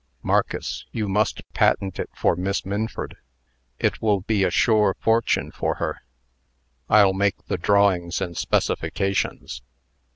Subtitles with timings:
[0.23, 3.17] Marcus, you must patent it for Miss Minford.
[3.77, 6.01] It will be a sure fortune to her.
[6.89, 9.61] I'll make the drawings and specifications."